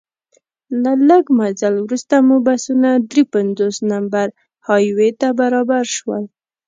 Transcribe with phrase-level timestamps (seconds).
[0.83, 4.27] له لږ مزل وروسته مو بسونه درې پنځوس نمبر
[4.67, 6.23] های وې ته برابر شول.